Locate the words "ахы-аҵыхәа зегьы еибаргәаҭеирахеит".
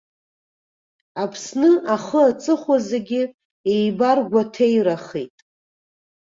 1.93-5.35